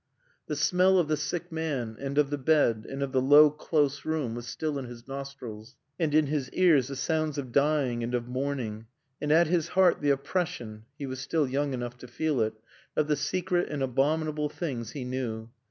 The 0.47 0.55
smell 0.55 0.97
of 0.97 1.07
the 1.09 1.15
sick 1.15 1.51
man, 1.51 1.95
and 1.99 2.17
of 2.17 2.31
the 2.31 2.37
bed 2.39 2.87
and 2.89 3.03
of 3.03 3.11
the 3.11 3.21
low 3.21 3.51
close 3.51 4.03
room 4.03 4.33
was 4.33 4.47
still 4.47 4.79
in 4.79 4.85
his 4.85 5.07
nostrils, 5.07 5.75
and 5.99 6.15
in 6.15 6.25
his 6.25 6.49
ears 6.53 6.87
the 6.87 6.95
sounds 6.95 7.37
of 7.37 7.51
dying 7.51 8.03
and 8.03 8.15
of 8.15 8.27
mourning, 8.27 8.87
and 9.21 9.31
at 9.31 9.45
his 9.45 9.67
heart 9.67 10.01
the 10.01 10.09
oppression 10.09 10.85
(he 10.97 11.05
was 11.05 11.19
still 11.19 11.47
young 11.47 11.75
enough 11.75 11.99
to 11.99 12.07
feel 12.07 12.41
it) 12.41 12.55
of 12.95 13.07
the 13.09 13.15
secret 13.15 13.69
and 13.69 13.83
abominable 13.83 14.49
things 14.49 14.93
he 14.93 15.05
knew. 15.05 15.51